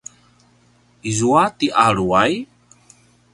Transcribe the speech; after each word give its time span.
izua 1.09 1.43
ti 1.57 1.67
aruway? 1.85 2.33